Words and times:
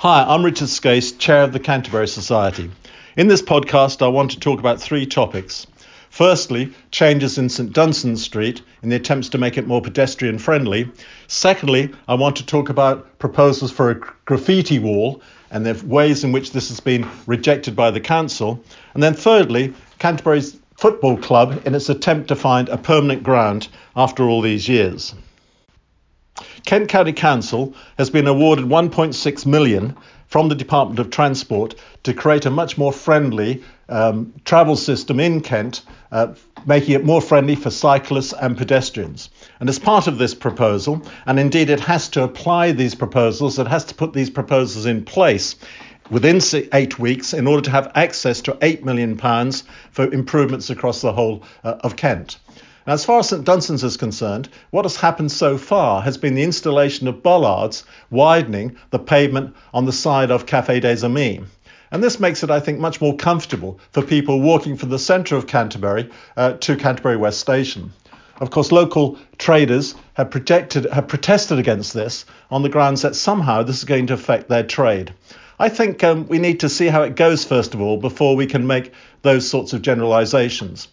Hi, 0.00 0.26
I'm 0.28 0.44
Richard 0.44 0.68
Scase, 0.68 1.18
Chair 1.18 1.44
of 1.44 1.54
the 1.54 1.58
Canterbury 1.58 2.06
Society. 2.06 2.70
In 3.16 3.28
this 3.28 3.40
podcast, 3.40 4.02
I 4.02 4.08
want 4.08 4.32
to 4.32 4.38
talk 4.38 4.60
about 4.60 4.78
three 4.78 5.06
topics. 5.06 5.66
Firstly, 6.10 6.74
changes 6.90 7.38
in 7.38 7.48
St 7.48 7.72
Dunstan 7.72 8.18
Street 8.18 8.60
in 8.82 8.90
the 8.90 8.96
attempts 8.96 9.30
to 9.30 9.38
make 9.38 9.56
it 9.56 9.66
more 9.66 9.80
pedestrian 9.80 10.38
friendly. 10.38 10.90
Secondly, 11.28 11.94
I 12.06 12.14
want 12.14 12.36
to 12.36 12.44
talk 12.44 12.68
about 12.68 13.18
proposals 13.18 13.72
for 13.72 13.90
a 13.90 13.94
graffiti 14.26 14.78
wall 14.78 15.22
and 15.50 15.64
the 15.64 15.82
ways 15.86 16.24
in 16.24 16.30
which 16.30 16.52
this 16.52 16.68
has 16.68 16.80
been 16.80 17.08
rejected 17.26 17.74
by 17.74 17.90
the 17.90 17.98
council. 17.98 18.62
And 18.92 19.02
then 19.02 19.14
thirdly, 19.14 19.72
Canterbury's 19.98 20.58
football 20.76 21.16
club 21.16 21.62
in 21.64 21.74
its 21.74 21.88
attempt 21.88 22.28
to 22.28 22.36
find 22.36 22.68
a 22.68 22.76
permanent 22.76 23.22
ground 23.22 23.68
after 23.96 24.28
all 24.28 24.42
these 24.42 24.68
years. 24.68 25.14
Kent 26.64 26.88
County 26.88 27.12
Council 27.12 27.74
has 27.98 28.10
been 28.10 28.26
awarded 28.26 28.66
1.6 28.66 29.46
million 29.46 29.96
from 30.26 30.48
the 30.48 30.54
Department 30.54 30.98
of 30.98 31.10
Transport 31.10 31.74
to 32.02 32.12
create 32.12 32.46
a 32.46 32.50
much 32.50 32.76
more 32.76 32.92
friendly 32.92 33.62
um, 33.88 34.32
travel 34.44 34.76
system 34.76 35.20
in 35.20 35.40
Kent, 35.40 35.82
uh, 36.10 36.34
making 36.66 36.94
it 36.94 37.04
more 37.04 37.20
friendly 37.20 37.54
for 37.54 37.70
cyclists 37.70 38.32
and 38.32 38.58
pedestrians. 38.58 39.30
And 39.60 39.68
as 39.68 39.78
part 39.78 40.06
of 40.08 40.18
this 40.18 40.34
proposal, 40.34 41.02
and 41.26 41.38
indeed 41.38 41.70
it 41.70 41.80
has 41.80 42.08
to 42.10 42.24
apply 42.24 42.72
these 42.72 42.94
proposals, 42.94 43.58
it 43.58 43.68
has 43.68 43.84
to 43.86 43.94
put 43.94 44.12
these 44.12 44.30
proposals 44.30 44.86
in 44.86 45.04
place 45.04 45.56
within 46.10 46.40
eight 46.72 46.98
weeks 46.98 47.32
in 47.32 47.46
order 47.46 47.62
to 47.62 47.70
have 47.70 47.90
access 47.94 48.40
to 48.42 48.52
£8 48.52 48.84
million 48.84 49.16
for 49.90 50.12
improvements 50.12 50.70
across 50.70 51.00
the 51.00 51.12
whole 51.12 51.42
uh, 51.64 51.76
of 51.80 51.96
Kent. 51.96 52.38
Now, 52.86 52.92
as 52.92 53.04
far 53.04 53.18
as 53.18 53.30
St 53.30 53.44
Dunstan's 53.44 53.82
is 53.82 53.96
concerned, 53.96 54.48
what 54.70 54.84
has 54.84 54.94
happened 54.94 55.32
so 55.32 55.58
far 55.58 56.02
has 56.02 56.16
been 56.16 56.36
the 56.36 56.44
installation 56.44 57.08
of 57.08 57.20
bollards 57.20 57.82
widening 58.10 58.76
the 58.90 59.00
pavement 59.00 59.56
on 59.74 59.86
the 59.86 59.92
side 59.92 60.30
of 60.30 60.46
Café 60.46 60.80
des 60.80 61.04
Amis. 61.04 61.40
And 61.90 62.04
this 62.04 62.20
makes 62.20 62.44
it, 62.44 62.50
I 62.50 62.60
think, 62.60 62.78
much 62.78 63.00
more 63.00 63.16
comfortable 63.16 63.80
for 63.90 64.02
people 64.02 64.40
walking 64.40 64.76
from 64.76 64.90
the 64.90 65.00
centre 65.00 65.34
of 65.34 65.48
Canterbury 65.48 66.10
uh, 66.36 66.52
to 66.52 66.76
Canterbury 66.76 67.16
West 67.16 67.40
Station. 67.40 67.92
Of 68.40 68.50
course, 68.50 68.70
local 68.70 69.18
traders 69.38 69.96
have, 70.14 70.30
projected, 70.30 70.84
have 70.92 71.08
protested 71.08 71.58
against 71.58 71.92
this 71.92 72.24
on 72.52 72.62
the 72.62 72.68
grounds 72.68 73.02
that 73.02 73.16
somehow 73.16 73.64
this 73.64 73.78
is 73.78 73.84
going 73.84 74.06
to 74.08 74.14
affect 74.14 74.48
their 74.48 74.62
trade. 74.62 75.12
I 75.58 75.70
think 75.70 76.04
um, 76.04 76.28
we 76.28 76.38
need 76.38 76.60
to 76.60 76.68
see 76.68 76.86
how 76.86 77.02
it 77.02 77.16
goes, 77.16 77.44
first 77.44 77.74
of 77.74 77.80
all, 77.80 77.96
before 77.96 78.36
we 78.36 78.46
can 78.46 78.66
make 78.66 78.92
those 79.22 79.48
sorts 79.48 79.72
of 79.72 79.82
generalisations. 79.82 80.86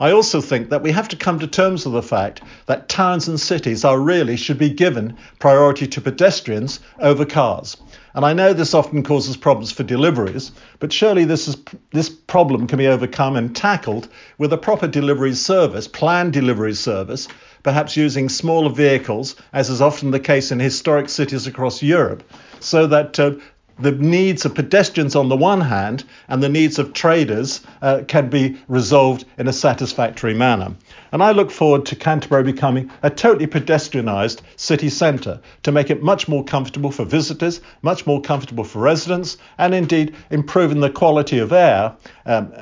I 0.00 0.12
also 0.12 0.40
think 0.40 0.70
that 0.70 0.82
we 0.82 0.92
have 0.92 1.08
to 1.10 1.16
come 1.16 1.38
to 1.38 1.46
terms 1.46 1.84
with 1.84 1.92
the 1.92 2.02
fact 2.02 2.40
that 2.64 2.88
towns 2.88 3.28
and 3.28 3.38
cities 3.38 3.84
are 3.84 4.00
really 4.00 4.36
should 4.36 4.56
be 4.56 4.70
given 4.70 5.18
priority 5.38 5.86
to 5.88 6.00
pedestrians 6.00 6.80
over 7.00 7.26
cars. 7.26 7.76
And 8.14 8.24
I 8.24 8.32
know 8.32 8.54
this 8.54 8.72
often 8.72 9.02
causes 9.02 9.36
problems 9.36 9.70
for 9.70 9.82
deliveries, 9.82 10.52
but 10.78 10.90
surely 10.90 11.26
this, 11.26 11.46
is, 11.46 11.58
this 11.92 12.08
problem 12.08 12.66
can 12.66 12.78
be 12.78 12.86
overcome 12.86 13.36
and 13.36 13.54
tackled 13.54 14.08
with 14.38 14.52
a 14.54 14.58
proper 14.58 14.88
delivery 14.88 15.34
service, 15.34 15.86
planned 15.86 16.32
delivery 16.32 16.74
service, 16.74 17.28
perhaps 17.62 17.94
using 17.94 18.30
smaller 18.30 18.70
vehicles, 18.70 19.36
as 19.52 19.68
is 19.68 19.82
often 19.82 20.12
the 20.12 20.18
case 20.18 20.50
in 20.50 20.58
historic 20.58 21.10
cities 21.10 21.46
across 21.46 21.82
Europe, 21.82 22.24
so 22.58 22.86
that 22.86 23.20
uh, 23.20 23.32
the 23.80 23.92
needs 23.92 24.44
of 24.44 24.54
pedestrians 24.54 25.16
on 25.16 25.28
the 25.28 25.36
one 25.36 25.60
hand 25.60 26.04
and 26.28 26.42
the 26.42 26.48
needs 26.48 26.78
of 26.78 26.92
traders 26.92 27.60
uh, 27.82 28.02
can 28.06 28.28
be 28.28 28.58
resolved 28.68 29.24
in 29.38 29.48
a 29.48 29.52
satisfactory 29.52 30.34
manner. 30.34 30.74
And 31.12 31.22
I 31.22 31.32
look 31.32 31.50
forward 31.50 31.86
to 31.86 31.96
Canterbury 31.96 32.44
becoming 32.44 32.90
a 33.02 33.10
totally 33.10 33.46
pedestrianised 33.46 34.40
city 34.56 34.88
centre 34.88 35.40
to 35.62 35.72
make 35.72 35.90
it 35.90 36.02
much 36.02 36.28
more 36.28 36.44
comfortable 36.44 36.90
for 36.90 37.04
visitors, 37.04 37.60
much 37.82 38.06
more 38.06 38.20
comfortable 38.20 38.64
for 38.64 38.80
residents, 38.80 39.36
and 39.58 39.74
indeed 39.74 40.14
improving 40.30 40.80
the 40.80 40.90
quality 40.90 41.38
of 41.38 41.52
air, 41.52 41.94
um, 42.26 42.52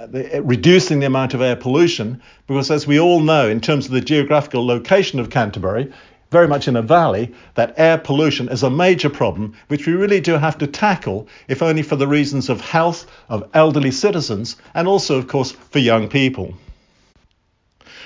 reducing 0.42 1.00
the 1.00 1.06
amount 1.06 1.34
of 1.34 1.42
air 1.42 1.56
pollution. 1.56 2.22
Because 2.46 2.70
as 2.70 2.86
we 2.86 2.98
all 2.98 3.20
know, 3.20 3.48
in 3.48 3.61
terms 3.61 3.86
of 3.86 3.92
the 3.92 4.00
geographical 4.00 4.67
location 4.67 5.18
of 5.18 5.30
Canterbury, 5.30 5.92
very 6.30 6.46
much 6.46 6.68
in 6.68 6.77
a 6.77 6.83
valley, 6.83 7.34
that 7.55 7.74
air 7.77 7.98
pollution 7.98 8.48
is 8.48 8.62
a 8.62 8.70
major 8.70 9.08
problem 9.08 9.55
which 9.68 9.86
we 9.86 9.94
really 9.94 10.20
do 10.20 10.34
have 10.34 10.58
to 10.58 10.66
tackle, 10.66 11.28
if 11.48 11.62
only 11.62 11.83
for 11.83 11.96
the 11.96 12.06
reasons 12.06 12.48
of 12.48 12.61
health 12.61 13.06
of 13.28 13.48
elderly 13.55 13.90
citizens 13.90 14.56
and 14.74 14.86
also, 14.86 15.17
of 15.18 15.27
course, 15.27 15.52
for 15.52 15.78
young 15.78 16.08
people. 16.08 16.55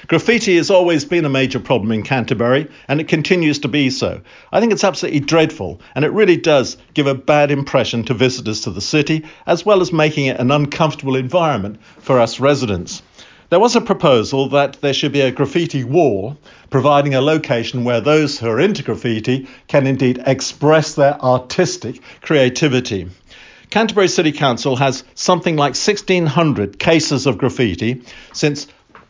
Graffiti 0.09 0.57
has 0.57 0.69
always 0.69 1.05
been 1.05 1.25
a 1.25 1.31
major 1.31 1.61
problem 1.61 1.93
in 1.93 2.03
Canterbury, 2.03 2.69
and 2.89 3.01
it 3.01 3.07
continues 3.07 3.61
to 3.61 3.69
be 3.69 3.89
so. 3.89 4.21
I 4.51 4.59
think 4.59 4.73
it's 4.73 4.83
absolutely 4.83 5.21
dreadful, 5.21 5.81
and 5.95 6.05
it 6.05 6.11
really 6.11 6.37
does 6.37 6.77
give 6.93 7.07
a 7.07 7.15
bad 7.15 7.53
impression 7.53 8.03
to 8.05 8.15
visitors 8.15 8.63
to 8.63 8.71
the 8.71 8.81
city, 8.81 9.25
as 9.47 9.65
well 9.65 9.81
as 9.81 9.93
making 9.93 10.27
it 10.27 10.41
an 10.41 10.51
uncomfortable 10.51 11.15
environment 11.15 11.81
for 11.99 12.19
us 12.19 12.41
residents. 12.41 13.01
There 13.53 13.61
was 13.61 13.77
a 13.77 13.83
proposal 13.83 14.49
that 14.49 14.81
there 14.81 14.95
should 14.95 15.13
be 15.13 15.21
a 15.21 15.31
graffiti 15.31 15.85
wall, 15.85 16.39
providing 16.71 17.15
a 17.15 17.21
location 17.21 17.85
where 17.85 18.01
those 18.01 18.39
who 18.39 18.49
are 18.49 18.59
into 18.59 18.83
graffiti 18.83 19.47
can 19.69 19.87
indeed 19.87 20.23
express 20.25 20.95
their 20.95 21.21
artistic 21.21 22.01
creativity. 22.23 23.11
Canterbury 23.69 24.09
City 24.09 24.33
Council 24.33 24.77
has 24.77 25.05
something 25.15 25.57
like 25.57 25.75
1,600 25.75 26.79
cases 26.79 27.27
of 27.27 27.37
graffiti 27.37 28.01
since 28.33 28.69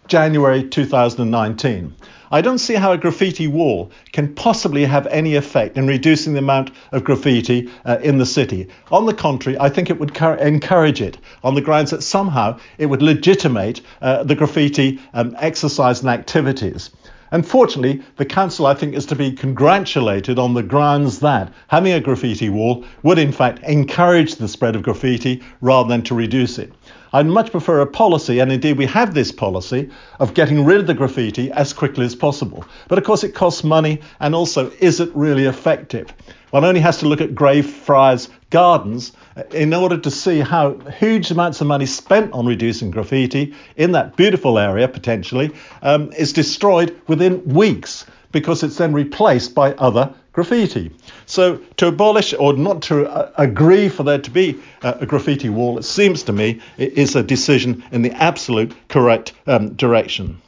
January 0.08 0.64
2019. 0.64 1.94
I 2.32 2.40
don't 2.40 2.56
see 2.58 2.74
how 2.76 2.92
a 2.92 2.96
graffiti 2.96 3.46
wall 3.46 3.90
can 4.12 4.34
possibly 4.34 4.86
have 4.86 5.06
any 5.08 5.34
effect 5.34 5.76
in 5.76 5.86
reducing 5.86 6.32
the 6.32 6.38
amount 6.38 6.70
of 6.90 7.04
graffiti 7.04 7.68
uh, 7.84 7.98
in 8.02 8.16
the 8.16 8.24
city. 8.24 8.68
On 8.90 9.04
the 9.04 9.12
contrary, 9.12 9.58
I 9.60 9.68
think 9.68 9.90
it 9.90 10.00
would 10.00 10.16
encourage 10.16 11.02
it 11.02 11.18
on 11.44 11.54
the 11.54 11.60
grounds 11.60 11.90
that 11.90 12.02
somehow 12.02 12.58
it 12.78 12.86
would 12.86 13.02
legitimate 13.02 13.82
uh, 14.00 14.24
the 14.24 14.34
graffiti 14.34 14.98
um, 15.12 15.36
exercise 15.38 16.00
and 16.00 16.08
activities. 16.08 16.88
Unfortunately, 17.32 18.02
the 18.16 18.24
council, 18.24 18.64
I 18.64 18.72
think, 18.72 18.94
is 18.94 19.04
to 19.06 19.16
be 19.16 19.32
congratulated 19.32 20.38
on 20.38 20.54
the 20.54 20.62
grounds 20.62 21.20
that 21.20 21.52
having 21.68 21.92
a 21.92 22.00
graffiti 22.00 22.48
wall 22.48 22.84
would, 23.02 23.18
in 23.18 23.32
fact, 23.32 23.62
encourage 23.64 24.36
the 24.36 24.48
spread 24.48 24.74
of 24.74 24.82
graffiti 24.82 25.42
rather 25.60 25.90
than 25.90 26.02
to 26.04 26.14
reduce 26.14 26.58
it. 26.58 26.72
I'd 27.12 27.26
much 27.26 27.50
prefer 27.50 27.80
a 27.80 27.86
policy, 27.86 28.38
and 28.38 28.50
indeed 28.50 28.78
we 28.78 28.86
have 28.86 29.12
this 29.12 29.30
policy, 29.30 29.90
of 30.18 30.34
getting 30.34 30.64
rid 30.64 30.80
of 30.80 30.86
the 30.86 30.94
graffiti 30.94 31.50
as 31.52 31.72
quickly 31.72 32.06
as 32.06 32.14
possible. 32.14 32.64
But 32.88 32.98
of 32.98 33.04
course, 33.04 33.22
it 33.22 33.34
costs 33.34 33.64
money, 33.64 34.00
and 34.20 34.34
also, 34.34 34.70
is 34.80 35.00
it 35.00 35.10
really 35.14 35.44
effective? 35.44 36.12
One 36.50 36.64
only 36.64 36.80
has 36.80 36.98
to 36.98 37.06
look 37.06 37.20
at 37.20 37.34
Greyfriars 37.34 38.28
Gardens 38.50 39.12
uh, 39.36 39.42
in 39.52 39.72
order 39.72 39.96
to 39.98 40.10
see 40.10 40.40
how 40.40 40.74
huge 40.98 41.30
amounts 41.30 41.60
of 41.60 41.66
money 41.66 41.86
spent 41.86 42.32
on 42.32 42.46
reducing 42.46 42.90
graffiti 42.90 43.54
in 43.76 43.92
that 43.92 44.16
beautiful 44.16 44.58
area, 44.58 44.88
potentially, 44.88 45.50
um, 45.82 46.12
is 46.12 46.32
destroyed 46.32 47.00
within 47.08 47.44
weeks 47.44 48.06
because 48.32 48.62
it's 48.62 48.76
then 48.76 48.92
replaced 48.92 49.54
by 49.54 49.72
other 49.74 50.14
graffiti. 50.32 50.90
So 51.26 51.56
to 51.76 51.88
abolish 51.88 52.34
or 52.38 52.54
not 52.54 52.82
to 52.82 53.08
uh, 53.08 53.32
agree 53.36 53.88
for 53.88 54.02
there 54.02 54.18
to 54.18 54.30
be 54.30 54.60
uh, 54.82 54.94
a 55.00 55.06
graffiti 55.06 55.48
wall, 55.48 55.78
it 55.78 55.84
seems 55.84 56.22
to 56.24 56.32
me, 56.32 56.60
is 56.78 57.14
a 57.14 57.22
decision 57.22 57.84
in 57.92 58.02
the 58.02 58.12
absolute 58.12 58.74
correct 58.88 59.32
um, 59.46 59.74
direction. 59.74 60.40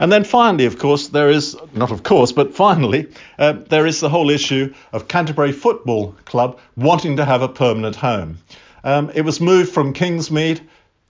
And 0.00 0.10
then 0.10 0.24
finally, 0.24 0.64
of 0.64 0.78
course, 0.78 1.08
there 1.08 1.28
is, 1.28 1.56
not 1.74 1.92
of 1.92 2.02
course, 2.02 2.32
but 2.32 2.54
finally, 2.54 3.06
uh, 3.38 3.52
there 3.68 3.86
is 3.86 4.00
the 4.00 4.08
whole 4.08 4.30
issue 4.30 4.74
of 4.92 5.08
Canterbury 5.08 5.52
Football 5.52 6.16
Club 6.24 6.58
wanting 6.76 7.16
to 7.18 7.24
have 7.24 7.42
a 7.42 7.48
permanent 7.48 7.96
home. 7.96 8.38
Um, 8.82 9.10
it 9.14 9.22
was 9.22 9.40
moved 9.40 9.72
from 9.72 9.92
Kingsmead 9.92 10.60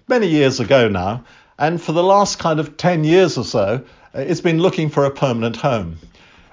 many 0.09 0.27
years 0.27 0.61
ago 0.61 0.89
now, 0.89 1.25
and 1.59 1.81
for 1.81 1.93
the 1.93 2.03
last 2.03 2.39
kind 2.39 2.59
of 2.59 2.77
10 2.77 3.05
years 3.05 3.39
or 3.39 3.45
so, 3.45 3.85
uh, 4.15 4.19
it's 4.19 4.41
been 4.41 4.59
looking 4.59 4.91
for 4.91 5.05
a 5.05 5.11
permanent 5.11 5.57
home. 5.57 5.99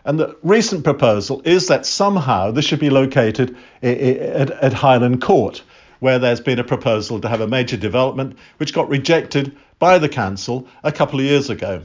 And 0.08 0.18
the 0.18 0.38
recent 0.42 0.86
proposal 0.86 1.42
is 1.44 1.68
that 1.68 1.86
somehow 1.86 2.52
this 2.52 2.64
should 2.64 2.80
be 2.80 2.90
located 2.90 3.58
at, 3.84 4.72
Highland 4.72 5.22
Court, 5.22 5.62
where 6.00 6.18
there's 6.18 6.40
been 6.40 6.60
a 6.60 6.64
proposal 6.64 7.20
to 7.20 7.28
have 7.28 7.42
a 7.42 7.48
major 7.48 7.76
development 7.76 8.38
which 8.56 8.74
got 8.74 8.88
rejected 8.88 9.54
by 9.80 9.98
the 10.00 10.08
council 10.08 10.66
a 10.82 10.94
couple 10.94 11.20
of 11.20 11.26
years 11.26 11.50
ago. 11.50 11.82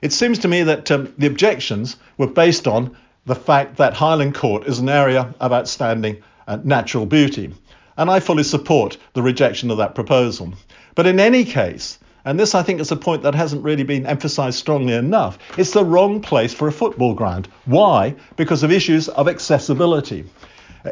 It 0.00 0.14
seems 0.14 0.38
to 0.38 0.48
me 0.48 0.62
that 0.62 0.90
um, 0.90 1.12
the 1.18 1.26
objections 1.26 1.98
were 2.16 2.28
based 2.28 2.66
on 2.66 2.96
the 3.26 3.34
fact 3.34 3.76
that 3.76 3.92
Highland 3.92 4.34
Court 4.34 4.66
is 4.66 4.78
an 4.78 4.88
area 4.88 5.34
of 5.38 5.52
outstanding 5.52 6.22
uh, 6.48 6.56
natural 6.64 7.04
beauty. 7.04 7.52
And 7.98 8.10
I 8.10 8.20
fully 8.20 8.44
support 8.44 8.96
the 9.12 9.22
rejection 9.22 9.70
of 9.70 9.76
that 9.76 9.94
proposal. 9.94 10.54
But 10.94 11.06
in 11.06 11.20
any 11.20 11.44
case, 11.44 11.98
and 12.26 12.38
this 12.38 12.54
I 12.54 12.62
think 12.62 12.80
is 12.80 12.90
a 12.90 12.96
point 12.96 13.22
that 13.22 13.36
hasn't 13.36 13.62
really 13.62 13.84
been 13.84 14.04
emphasized 14.04 14.58
strongly 14.58 14.94
enough. 14.94 15.38
It's 15.56 15.70
the 15.70 15.84
wrong 15.84 16.20
place 16.20 16.52
for 16.52 16.66
a 16.66 16.72
football 16.72 17.14
ground. 17.14 17.48
Why? 17.64 18.16
Because 18.36 18.64
of 18.64 18.72
issues 18.72 19.08
of 19.08 19.28
accessibility. 19.28 20.24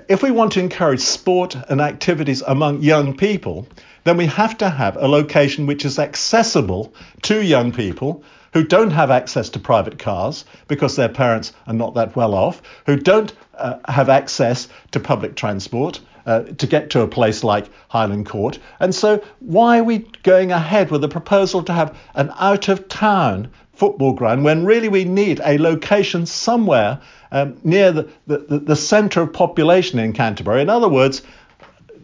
If 0.08 0.22
we 0.22 0.30
want 0.30 0.52
to 0.52 0.60
encourage 0.60 1.00
sport 1.00 1.56
and 1.68 1.80
activities 1.80 2.42
among 2.46 2.82
young 2.82 3.16
people, 3.16 3.66
then 4.04 4.16
we 4.16 4.26
have 4.26 4.56
to 4.58 4.70
have 4.70 4.96
a 4.96 5.08
location 5.08 5.66
which 5.66 5.84
is 5.84 5.98
accessible 5.98 6.94
to 7.22 7.44
young 7.44 7.72
people 7.72 8.22
who 8.52 8.62
don't 8.62 8.92
have 8.92 9.10
access 9.10 9.50
to 9.50 9.58
private 9.58 9.98
cars 9.98 10.44
because 10.68 10.94
their 10.94 11.08
parents 11.08 11.52
are 11.66 11.74
not 11.74 11.94
that 11.94 12.14
well 12.14 12.34
off, 12.34 12.62
who 12.86 12.96
don't 12.96 13.32
uh, 13.58 13.78
have 13.88 14.08
access 14.08 14.68
to 14.92 15.00
public 15.00 15.34
transport. 15.34 16.00
Uh, 16.26 16.40
to 16.56 16.66
get 16.66 16.88
to 16.88 17.02
a 17.02 17.06
place 17.06 17.44
like 17.44 17.68
Highland 17.88 18.24
Court. 18.24 18.58
And 18.80 18.94
so, 18.94 19.22
why 19.40 19.80
are 19.80 19.84
we 19.84 20.06
going 20.22 20.52
ahead 20.52 20.90
with 20.90 21.04
a 21.04 21.08
proposal 21.08 21.62
to 21.64 21.72
have 21.74 21.94
an 22.14 22.32
out 22.38 22.68
of 22.68 22.88
town 22.88 23.50
football 23.74 24.14
ground 24.14 24.42
when 24.42 24.64
really 24.64 24.88
we 24.88 25.04
need 25.04 25.42
a 25.44 25.58
location 25.58 26.24
somewhere 26.24 26.98
um, 27.30 27.58
near 27.62 27.92
the, 27.92 28.08
the, 28.26 28.38
the 28.58 28.74
centre 28.74 29.20
of 29.20 29.34
population 29.34 29.98
in 29.98 30.14
Canterbury? 30.14 30.62
In 30.62 30.70
other 30.70 30.88
words, 30.88 31.20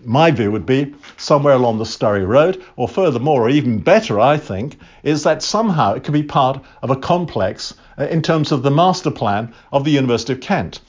my 0.05 0.31
view 0.31 0.50
would 0.50 0.67
be 0.67 0.94
somewhere 1.17 1.55
along 1.55 1.78
the 1.78 1.84
Sturry 1.84 2.26
Road, 2.26 2.62
or 2.76 2.88
furthermore, 2.88 3.44
or 3.44 3.49
even 3.49 3.78
better, 3.78 4.20
I 4.20 4.37
think, 4.37 4.78
is 5.02 5.22
that 5.22 5.43
somehow 5.43 5.94
it 5.94 6.05
could 6.05 6.12
be 6.12 6.22
part 6.22 6.62
of 6.82 6.90
a 6.90 6.96
complex 6.96 7.75
uh, 7.99 8.05
in 8.05 8.20
terms 8.20 8.52
of 8.52 8.62
the 8.62 8.70
master 8.70 9.11
plan 9.11 9.55
of 9.72 9.84
the 9.84 9.93
University 9.93 10.34
of 10.34 10.40
Kent. 10.40 10.81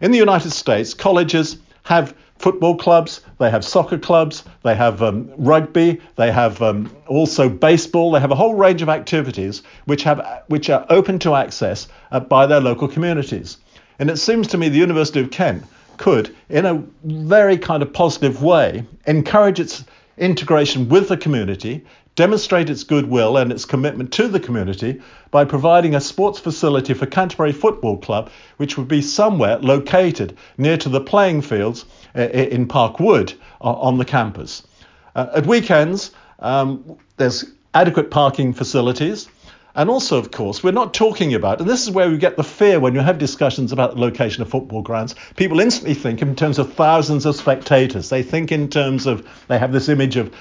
In 0.00 0.10
the 0.10 0.18
United 0.18 0.52
States, 0.52 0.94
colleges 0.94 1.58
have 1.82 2.14
football 2.38 2.76
clubs, 2.76 3.20
they 3.38 3.50
have 3.50 3.64
soccer 3.64 3.98
clubs, 3.98 4.44
they 4.62 4.74
have 4.74 5.02
um, 5.02 5.30
rugby, 5.36 6.00
they 6.16 6.30
have 6.30 6.60
um, 6.62 6.94
also 7.06 7.48
baseball, 7.48 8.12
they 8.12 8.20
have 8.20 8.30
a 8.30 8.36
whole 8.36 8.54
range 8.54 8.82
of 8.82 8.88
activities 8.88 9.62
which, 9.86 10.02
have, 10.04 10.44
which 10.46 10.70
are 10.70 10.86
open 10.90 11.18
to 11.18 11.34
access 11.34 11.88
uh, 12.12 12.20
by 12.20 12.46
their 12.46 12.60
local 12.60 12.88
communities. 12.88 13.58
And 13.98 14.10
it 14.10 14.18
seems 14.18 14.46
to 14.48 14.58
me 14.58 14.68
the 14.68 14.78
University 14.78 15.20
of 15.20 15.30
Kent 15.30 15.64
could, 15.96 16.34
in 16.48 16.64
a 16.64 16.82
very 17.04 17.58
kind 17.58 17.82
of 17.82 17.92
positive 17.92 18.42
way, 18.42 18.84
encourage 19.06 19.58
its 19.58 19.84
integration 20.16 20.88
with 20.88 21.08
the 21.08 21.16
community, 21.16 21.84
demonstrate 22.18 22.68
its 22.68 22.82
goodwill 22.82 23.36
and 23.36 23.52
its 23.52 23.64
commitment 23.64 24.12
to 24.12 24.26
the 24.26 24.40
community 24.40 25.00
by 25.30 25.44
providing 25.44 25.94
a 25.94 26.00
sports 26.00 26.40
facility 26.40 26.92
for 26.92 27.06
Canterbury 27.06 27.52
Football 27.52 27.96
Club, 27.98 28.28
which 28.56 28.76
would 28.76 28.88
be 28.88 29.00
somewhere 29.00 29.56
located 29.60 30.36
near 30.56 30.76
to 30.78 30.88
the 30.88 31.00
playing 31.00 31.42
fields 31.42 31.84
in 32.16 32.66
Park 32.66 32.98
Wood 32.98 33.34
on 33.60 33.98
the 33.98 34.04
campus. 34.04 34.66
Uh, 35.14 35.28
at 35.36 35.46
weekends, 35.46 36.10
um, 36.40 36.98
there's 37.18 37.44
adequate 37.72 38.10
parking 38.10 38.52
facilities. 38.52 39.28
And 39.76 39.88
also, 39.88 40.18
of 40.18 40.32
course, 40.32 40.64
we're 40.64 40.72
not 40.72 40.92
talking 40.92 41.34
about, 41.34 41.60
and 41.60 41.70
this 41.70 41.84
is 41.84 41.92
where 41.92 42.10
we 42.10 42.18
get 42.18 42.36
the 42.36 42.42
fear 42.42 42.80
when 42.80 42.94
you 42.94 43.00
have 43.00 43.18
discussions 43.18 43.70
about 43.70 43.94
the 43.94 44.00
location 44.00 44.42
of 44.42 44.48
football 44.48 44.82
grounds. 44.82 45.14
People 45.36 45.60
instantly 45.60 45.94
think 45.94 46.20
in 46.20 46.34
terms 46.34 46.58
of 46.58 46.72
thousands 46.72 47.26
of 47.26 47.36
spectators. 47.36 48.08
They 48.08 48.24
think 48.24 48.50
in 48.50 48.68
terms 48.68 49.06
of, 49.06 49.24
they 49.46 49.56
have 49.56 49.70
this 49.70 49.88
image 49.88 50.16
of 50.16 50.34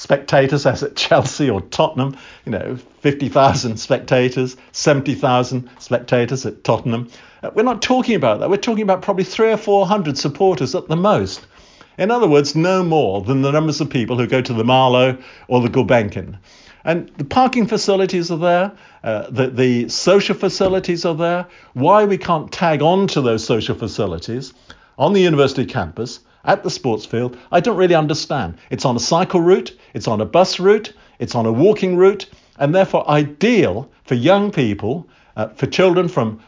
spectators 0.00 0.64
as 0.72 0.82
at 0.82 0.96
Chelsea 0.96 1.50
or 1.50 1.60
Tottenham, 1.60 2.16
you 2.46 2.52
know, 2.52 2.76
50,000 3.00 3.76
spectators, 3.76 4.56
70,000 4.72 5.68
spectators 5.78 6.46
at 6.46 6.64
Tottenham. 6.64 7.08
Uh, 7.42 7.50
we're 7.54 7.62
not 7.62 7.82
talking 7.82 8.14
about 8.14 8.40
that. 8.40 8.50
We're 8.50 8.56
talking 8.56 8.82
about 8.82 9.02
probably 9.02 9.24
three 9.24 9.52
or 9.52 9.56
400 9.56 10.16
supporters 10.16 10.74
at 10.74 10.88
the 10.88 10.96
most. 10.96 11.46
In 11.98 12.10
other 12.10 12.26
words, 12.26 12.56
no 12.56 12.82
more 12.82 13.20
than 13.20 13.42
the 13.42 13.52
numbers 13.52 13.80
of 13.80 13.90
people 13.90 14.16
who 14.16 14.26
go 14.26 14.40
to 14.40 14.54
the 14.54 14.64
Marlowe 14.64 15.18
or 15.48 15.60
the 15.60 15.68
Gulbenkian. 15.68 16.38
And 16.82 17.10
the 17.18 17.24
parking 17.24 17.66
facilities 17.66 18.30
are 18.30 18.38
there, 18.38 18.72
uh, 19.04 19.28
the, 19.28 19.48
the 19.48 19.88
social 19.90 20.34
facilities 20.34 21.04
are 21.04 21.14
there. 21.14 21.46
Why 21.74 22.06
we 22.06 22.16
can't 22.16 22.50
tag 22.50 22.80
on 22.80 23.06
to 23.08 23.20
those 23.20 23.44
social 23.44 23.76
facilities 23.76 24.54
on 24.96 25.12
the 25.12 25.20
university 25.20 25.66
campus 25.66 26.20
at 26.44 26.62
the 26.62 26.70
sports 26.70 27.04
field, 27.04 27.36
I 27.52 27.60
don't 27.60 27.76
really 27.76 27.94
understand. 27.94 28.58
It's 28.70 28.84
on 28.84 28.96
a 28.96 29.00
cycle 29.00 29.40
route, 29.40 29.76
it's 29.94 30.08
on 30.08 30.20
a 30.20 30.24
bus 30.24 30.58
route, 30.58 30.92
it's 31.18 31.34
on 31.34 31.46
a 31.46 31.52
walking 31.52 31.96
route, 31.96 32.28
and 32.58 32.74
therefore 32.74 33.08
ideal 33.08 33.90
for 34.04 34.14
young 34.14 34.50
people, 34.50 35.08
uh, 35.36 35.48
for 35.48 35.66
children 35.66 36.08
from 36.08 36.40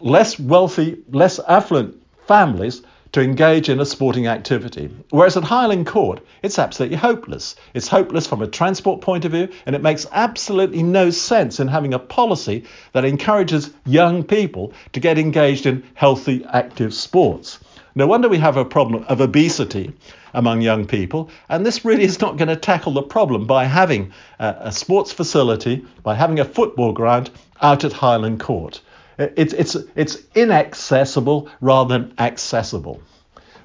less 0.00 0.38
wealthy, 0.38 0.98
less 1.10 1.38
affluent 1.40 2.00
families 2.26 2.82
to 3.12 3.22
engage 3.22 3.70
in 3.70 3.80
a 3.80 3.86
sporting 3.86 4.26
activity. 4.26 4.90
Whereas 5.10 5.36
at 5.36 5.44
Highland 5.44 5.86
Court, 5.86 6.20
it's 6.42 6.58
absolutely 6.58 6.98
hopeless. 6.98 7.56
It's 7.72 7.88
hopeless 7.88 8.26
from 8.26 8.42
a 8.42 8.46
transport 8.46 9.00
point 9.00 9.24
of 9.24 9.32
view, 9.32 9.48
and 9.64 9.74
it 9.74 9.82
makes 9.82 10.06
absolutely 10.12 10.82
no 10.82 11.10
sense 11.10 11.58
in 11.58 11.68
having 11.68 11.94
a 11.94 11.98
policy 11.98 12.64
that 12.92 13.06
encourages 13.06 13.70
young 13.86 14.22
people 14.24 14.74
to 14.92 15.00
get 15.00 15.18
engaged 15.18 15.64
in 15.64 15.84
healthy, 15.94 16.44
active 16.52 16.92
sports. 16.92 17.58
No 17.98 18.06
wonder 18.06 18.28
we 18.28 18.38
have 18.38 18.56
a 18.56 18.64
problem 18.64 19.04
of 19.08 19.20
obesity 19.20 19.92
among 20.32 20.60
young 20.60 20.86
people, 20.86 21.30
and 21.48 21.66
this 21.66 21.84
really 21.84 22.04
is 22.04 22.20
not 22.20 22.36
going 22.36 22.46
to 22.46 22.54
tackle 22.54 22.92
the 22.92 23.02
problem 23.02 23.44
by 23.44 23.64
having 23.64 24.12
a, 24.38 24.54
a 24.60 24.70
sports 24.70 25.10
facility, 25.10 25.84
by 26.04 26.14
having 26.14 26.38
a 26.38 26.44
football 26.44 26.92
ground 26.92 27.30
out 27.60 27.82
at 27.82 27.92
Highland 27.92 28.38
Court. 28.38 28.80
It's, 29.18 29.52
it's, 29.52 29.76
it's 29.96 30.18
inaccessible 30.36 31.50
rather 31.60 31.98
than 31.98 32.14
accessible. 32.20 33.02